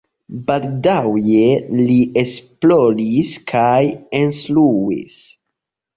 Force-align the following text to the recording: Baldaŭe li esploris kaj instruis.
Baldaŭe 0.45 1.43
li 1.89 1.99
esploris 2.23 3.35
kaj 3.53 3.81
instruis. 4.23 5.21